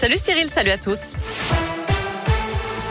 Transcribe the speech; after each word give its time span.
Salut 0.00 0.16
Cyril, 0.16 0.46
salut 0.46 0.70
à 0.70 0.78
tous. 0.78 1.14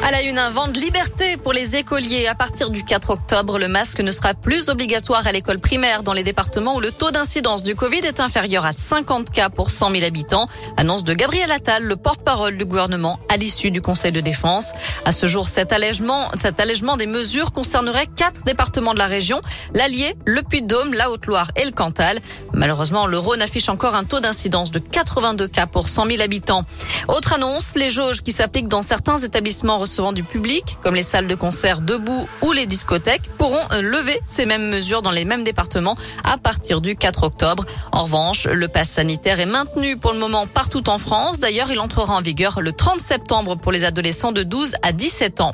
À 0.07 0.11
la 0.11 0.21
une, 0.21 0.37
un 0.37 0.49
vent 0.49 0.67
de 0.69 0.79
liberté 0.79 1.35
pour 1.35 1.51
les 1.51 1.75
écoliers. 1.75 2.27
À 2.27 2.35
partir 2.35 2.69
du 2.69 2.83
4 2.85 3.09
octobre, 3.09 3.59
le 3.59 3.67
masque 3.67 3.99
ne 3.99 4.11
sera 4.11 4.33
plus 4.33 4.69
obligatoire 4.69 5.25
à 5.27 5.31
l'école 5.31 5.59
primaire 5.59 6.03
dans 6.03 6.13
les 6.13 6.23
départements 6.23 6.75
où 6.75 6.79
le 6.79 6.91
taux 6.91 7.11
d'incidence 7.11 7.63
du 7.63 7.75
Covid 7.75 7.99
est 7.99 8.21
inférieur 8.21 8.65
à 8.65 8.71
50 8.71 9.31
cas 9.31 9.49
pour 9.49 9.69
100 9.69 9.91
000 9.91 10.05
habitants. 10.05 10.47
Annonce 10.77 11.03
de 11.03 11.13
Gabriel 11.13 11.51
Attal, 11.51 11.83
le 11.83 11.95
porte-parole 11.97 12.57
du 12.57 12.63
gouvernement, 12.63 13.19
à 13.27 13.35
l'issue 13.35 13.71
du 13.71 13.81
Conseil 13.81 14.13
de 14.13 14.21
défense. 14.21 14.71
À 15.03 15.11
ce 15.11 15.27
jour, 15.27 15.49
cet 15.49 15.73
allègement, 15.73 16.29
cet 16.35 16.59
allègement 16.61 16.95
des 16.95 17.07
mesures 17.07 17.51
concernerait 17.51 18.07
quatre 18.07 18.43
départements 18.45 18.93
de 18.93 18.99
la 18.99 19.07
région. 19.07 19.41
L'Allier, 19.73 20.15
le 20.25 20.41
Puy-de-Dôme, 20.41 20.93
la 20.93 21.09
Haute-Loire 21.09 21.51
et 21.57 21.65
le 21.65 21.71
Cantal. 21.71 22.19
Malheureusement, 22.57 23.05
le 23.05 23.19
Rhône 23.19 23.43
affiche 23.43 23.69
encore 23.69 23.93
un 23.93 24.03
taux 24.03 24.19
d'incidence 24.19 24.71
de 24.71 24.79
82 24.79 25.47
cas 25.47 25.67
pour 25.67 25.87
100 25.87 26.07
000 26.07 26.21
habitants. 26.21 26.65
Autre 27.07 27.33
annonce, 27.33 27.75
les 27.75 27.91
jauges 27.91 28.23
qui 28.23 28.31
s'appliquent 28.31 28.67
dans 28.67 28.81
certains 28.81 29.17
établissements 29.17 29.77
recevant 29.77 30.11
du 30.11 30.23
public, 30.23 30.77
comme 30.81 30.95
les 30.95 31.03
salles 31.03 31.27
de 31.27 31.35
concert 31.35 31.81
debout 31.81 32.27
ou 32.41 32.53
les 32.53 32.65
discothèques, 32.65 33.29
pourront 33.37 33.63
lever 33.79 34.19
ces 34.25 34.47
mêmes 34.47 34.69
mesures 34.69 35.03
dans 35.03 35.11
les 35.11 35.23
mêmes 35.23 35.43
départements 35.43 35.95
à 36.23 36.39
partir 36.39 36.81
du 36.81 36.95
4 36.95 37.23
octobre. 37.23 37.63
En 37.91 38.05
revanche, 38.05 38.47
le 38.47 38.67
pass 38.67 38.89
sanitaire 38.89 39.39
est 39.39 39.45
maintenu 39.45 39.95
pour 39.95 40.13
le 40.13 40.17
moment 40.17 40.47
partout 40.47 40.89
en 40.89 40.97
France. 40.97 41.39
D'ailleurs, 41.39 41.69
il 41.71 41.79
entrera 41.79 42.15
en 42.15 42.21
vigueur 42.21 42.59
le 42.59 42.71
30 42.71 42.99
septembre 42.99 43.55
pour 43.55 43.71
les 43.71 43.85
adolescents 43.85 44.31
de 44.31 44.41
12 44.41 44.77
à 44.81 44.93
17 44.93 45.41
ans. 45.41 45.53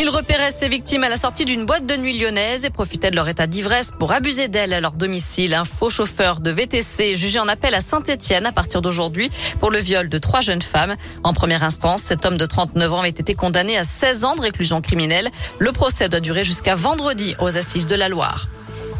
Il 0.00 0.08
repérait 0.10 0.52
ses 0.52 0.68
victimes 0.68 1.02
à 1.02 1.08
la 1.08 1.16
sortie 1.16 1.44
d'une 1.44 1.66
boîte 1.66 1.84
de 1.84 1.96
nuit 1.96 2.16
lyonnaise 2.16 2.64
et 2.64 2.70
profitait 2.70 3.10
de 3.10 3.16
leur 3.16 3.28
état 3.28 3.48
d'ivresse 3.48 3.90
pour 3.90 4.12
abuser 4.12 4.46
d'elles 4.46 4.72
à 4.72 4.80
leur 4.80 4.92
domicile. 4.92 5.54
Un 5.54 5.64
faux 5.64 5.90
chauffeur 5.90 6.38
de 6.38 6.52
VTC 6.52 7.16
jugé 7.16 7.40
en 7.40 7.48
appel 7.48 7.74
à 7.74 7.80
Saint-Etienne 7.80 8.46
à 8.46 8.52
partir 8.52 8.80
d'aujourd'hui 8.80 9.28
pour 9.58 9.72
le 9.72 9.78
viol 9.80 10.08
de 10.08 10.18
trois 10.18 10.40
jeunes 10.40 10.62
femmes. 10.62 10.94
En 11.24 11.32
première 11.32 11.64
instance, 11.64 12.02
cet 12.02 12.24
homme 12.26 12.36
de 12.36 12.46
39 12.46 12.92
ans 12.92 13.00
avait 13.00 13.08
été 13.08 13.34
condamné 13.34 13.76
à 13.76 13.82
16 13.82 14.24
ans 14.24 14.36
de 14.36 14.40
réclusion 14.40 14.80
criminelle. 14.80 15.30
Le 15.58 15.72
procès 15.72 16.08
doit 16.08 16.20
durer 16.20 16.44
jusqu'à 16.44 16.76
vendredi 16.76 17.34
aux 17.40 17.58
assises 17.58 17.86
de 17.86 17.96
la 17.96 18.08
Loire. 18.08 18.46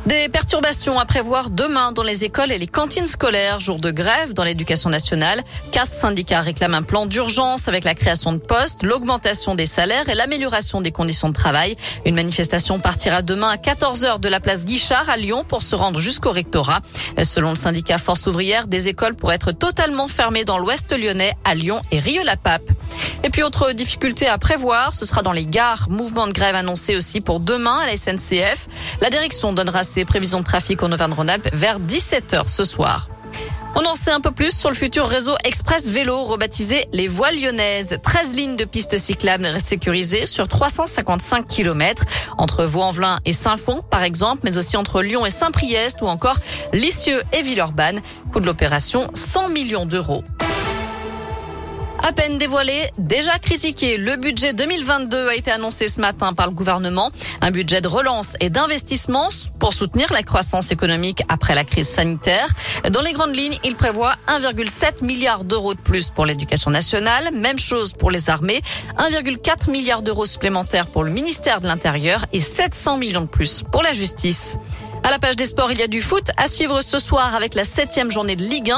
Des 0.07 0.31
perturbations 0.31 0.99
à 0.99 1.05
prévoir 1.05 1.51
demain 1.51 1.93
dans 1.93 2.03
les 2.03 2.25
écoles 2.25 2.51
et 2.51 2.59
les 2.59 2.67
cantines 2.67 3.07
scolaires. 3.07 3.61
Jour 3.61 3.79
de 3.79 3.91
grève 3.91 4.33
dans 4.33 4.45
l'éducation 4.45 4.89
nationale. 4.89 5.43
Quatre 5.71 5.93
syndicats 5.93 6.41
réclament 6.41 6.77
un 6.77 6.83
plan 6.83 7.05
d'urgence 7.05 7.69
avec 7.69 7.85
la 7.85 7.95
création 7.95 8.33
de 8.33 8.39
postes, 8.39 8.85
l'augmentation 8.85 9.55
des 9.55 9.67
salaires 9.67 10.09
et 10.09 10.15
l'amélioration 10.15 10.81
des 10.81 10.93
conditions 10.93 11.29
de 11.29 11.35
travail. 11.35 11.77
Une 12.07 12.15
manifestation 12.15 12.79
partira 12.79 13.21
demain 13.21 13.51
à 13.51 13.57
14h 13.57 14.19
de 14.19 14.29
la 14.29 14.41
place 14.41 14.65
Guichard 14.65 15.11
à 15.11 15.19
Lyon 15.19 15.45
pour 15.47 15.63
se 15.63 15.75
rendre 15.75 16.01
jusqu'au 16.01 16.31
rectorat. 16.31 16.81
Selon 17.23 17.51
le 17.51 17.57
syndicat 17.57 17.99
Force 17.99 18.27
ouvrière, 18.27 18.67
des 18.67 18.89
écoles 18.89 19.15
pourraient 19.15 19.35
être 19.35 19.53
totalement 19.53 20.09
fermées 20.09 20.45
dans 20.45 20.59
l'ouest 20.59 20.91
lyonnais, 20.97 21.35
à 21.45 21.55
Lyon 21.55 21.83
et 21.91 21.99
Rieux-la-Pape. 21.99 22.62
Et 23.25 23.31
puis 23.31 23.43
autre 23.43 23.73
difficulté 23.73 24.29
à 24.29 24.39
prévoir, 24.39 24.95
ce 24.95 25.05
sera 25.05 25.23
dans 25.23 25.33
les 25.33 25.47
gares. 25.47 25.89
Mouvement 25.91 26.27
de 26.27 26.33
grève 26.33 26.55
annoncé 26.55 26.97
aussi 26.97 27.21
pour 27.21 27.41
demain 27.41 27.79
à 27.79 27.87
la 27.87 27.97
SNCF. 27.97 28.69
La 29.01 29.11
direction 29.11 29.53
donnera 29.53 29.83
ses 29.83 30.05
prévisions 30.05 30.41
de 30.41 30.45
trafic 30.45 30.83
en 30.83 30.93
Auvergne-Rhône-Alpes 30.93 31.49
vers 31.53 31.81
17h 31.81 32.49
ce 32.49 32.65
soir. 32.65 33.09
On 33.75 33.85
en 33.85 33.95
sait 33.95 34.11
un 34.11 34.21
peu 34.21 34.31
plus 34.31 34.57
sur 34.57 34.71
le 34.71 34.75
futur 34.75 35.07
réseau 35.07 35.35
Express 35.45 35.91
Vélo, 35.91 36.25
rebaptisé 36.25 36.89
les 36.93 37.07
Voies 37.07 37.31
Lyonnaises. 37.31 37.99
13 38.03 38.35
lignes 38.35 38.57
de 38.57 38.65
pistes 38.65 38.97
cyclables 38.97 39.61
sécurisées 39.61 40.27
sur 40.27 40.49
355 40.49 41.47
km 41.47 42.05
entre 42.39 42.65
Vaux-en-Velin 42.65 43.19
et 43.25 43.33
Saint-Fond, 43.33 43.83
par 43.89 44.03
exemple, 44.03 44.41
mais 44.45 44.59
aussi 44.59 44.77
entre 44.77 45.03
Lyon 45.03 45.27
et 45.27 45.31
Saint-Priest 45.31 46.03
ou 46.03 46.07
encore 46.07 46.39
Lisieux 46.73 47.23
et 47.33 47.43
Villeurbanne. 47.43 48.01
Coût 48.33 48.41
de 48.41 48.47
l'opération 48.47 49.09
100 49.15 49.51
millions 49.51 49.87
d'euros. 49.87 50.25
À 52.01 52.13
peine 52.13 52.39
dévoilé, 52.39 52.91
déjà 52.97 53.39
critiqué, 53.39 53.97
le 53.97 54.17
budget 54.17 54.53
2022 54.53 55.29
a 55.29 55.35
été 55.35 55.51
annoncé 55.51 55.89
ce 55.89 56.01
matin 56.01 56.33
par 56.33 56.47
le 56.47 56.53
gouvernement. 56.53 57.11
Un 57.41 57.51
budget 57.51 57.81
de 57.81 57.89
relance 57.89 58.35
et 58.41 58.51
d'investissement 58.51 59.28
pour 59.59 59.72
soutenir 59.72 60.12
la 60.12 60.22
croissance 60.22 60.71
économique 60.71 61.22
après 61.28 61.55
la 61.55 61.65
crise 61.65 61.89
sanitaire. 61.89 62.49
Dans 62.91 63.03
les 63.03 63.12
grandes 63.12 63.34
lignes, 63.34 63.59
il 63.65 63.75
prévoit 63.75 64.15
1,7 64.28 65.05
milliard 65.05 65.45
d'euros 65.45 65.75
de 65.75 65.81
plus 65.81 66.09
pour 66.09 66.25
l'éducation 66.25 66.71
nationale. 66.71 67.31
Même 67.33 67.59
chose 67.59 67.93
pour 67.93 68.11
les 68.11 68.31
armées. 68.31 68.62
1,4 68.99 69.71
milliard 69.71 70.03
d'euros 70.03 70.27
supplémentaires 70.27 70.87
pour 70.87 71.03
le 71.03 71.11
ministère 71.11 71.61
de 71.61 71.67
l'Intérieur 71.67 72.27
et 72.33 72.41
700 72.41 72.99
millions 72.99 73.22
de 73.22 73.27
plus 73.27 73.65
pour 73.72 73.83
la 73.83 73.93
justice. 73.93 74.56
À 75.03 75.10
la 75.10 75.19
page 75.19 75.36
des 75.36 75.47
sports, 75.47 75.70
il 75.70 75.78
y 75.78 75.82
a 75.82 75.86
du 75.86 76.03
foot 76.03 76.31
à 76.36 76.47
suivre 76.48 76.81
ce 76.82 76.98
soir 76.98 77.34
avec 77.34 77.54
la 77.54 77.64
septième 77.64 78.10
journée 78.10 78.36
de 78.36 78.44
Ligue 78.44 78.72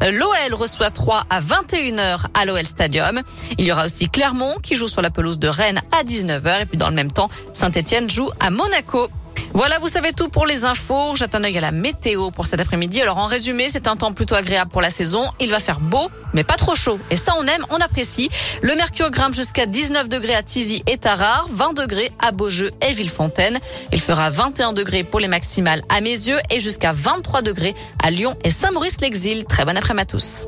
1. 0.00 0.10
L'OL 0.10 0.54
reçoit 0.54 0.90
3 0.90 1.24
à 1.30 1.40
21h 1.40 2.26
à 2.34 2.44
l'OL 2.44 2.66
Stadium. 2.66 3.22
Il 3.58 3.64
y 3.64 3.72
aura 3.72 3.86
aussi 3.86 4.08
Clermont 4.08 4.56
qui 4.62 4.74
joue 4.74 4.88
sur 4.88 5.02
la 5.02 5.10
pelouse 5.10 5.38
de 5.38 5.48
Rennes 5.48 5.80
à 5.92 6.02
19h 6.04 6.62
et 6.62 6.66
puis 6.66 6.78
dans 6.78 6.88
le 6.88 6.94
même 6.94 7.12
temps, 7.12 7.30
Saint-Etienne 7.52 8.10
joue 8.10 8.30
à 8.40 8.50
Monaco. 8.50 9.08
Voilà, 9.60 9.78
vous 9.78 9.88
savez 9.88 10.14
tout 10.14 10.30
pour 10.30 10.46
les 10.46 10.64
infos. 10.64 11.14
Jette 11.16 11.34
un 11.34 11.44
œil 11.44 11.58
à 11.58 11.60
la 11.60 11.70
météo 11.70 12.30
pour 12.30 12.46
cet 12.46 12.60
après-midi. 12.60 13.02
Alors 13.02 13.18
en 13.18 13.26
résumé, 13.26 13.68
c'est 13.68 13.88
un 13.88 13.96
temps 13.96 14.14
plutôt 14.14 14.34
agréable 14.34 14.70
pour 14.70 14.80
la 14.80 14.88
saison. 14.88 15.20
Il 15.38 15.50
va 15.50 15.58
faire 15.58 15.80
beau, 15.80 16.10
mais 16.32 16.44
pas 16.44 16.54
trop 16.54 16.74
chaud. 16.74 16.98
Et 17.10 17.16
ça, 17.16 17.34
on 17.38 17.46
aime, 17.46 17.66
on 17.68 17.76
apprécie. 17.76 18.30
Le 18.62 18.74
mercure 18.74 19.10
grimpe 19.10 19.34
jusqu'à 19.34 19.66
19 19.66 20.08
degrés 20.08 20.34
à 20.34 20.42
Tizy 20.42 20.82
et 20.86 20.96
Tarare, 20.96 21.46
20 21.50 21.74
degrés 21.74 22.10
à 22.20 22.32
Beaujeu 22.32 22.70
et 22.80 22.94
Villefontaine. 22.94 23.58
Il 23.92 24.00
fera 24.00 24.30
21 24.30 24.72
degrés 24.72 25.04
pour 25.04 25.20
les 25.20 25.28
maximales 25.28 25.82
à 25.90 26.00
mes 26.00 26.08
yeux 26.08 26.38
et 26.48 26.58
jusqu'à 26.58 26.92
23 26.92 27.42
degrés 27.42 27.74
à 28.02 28.10
Lyon 28.10 28.38
et 28.42 28.50
Saint-Maurice-l'Exil. 28.50 29.44
Très 29.44 29.66
bon 29.66 29.76
après-midi 29.76 30.00
à 30.00 30.06
tous. 30.06 30.46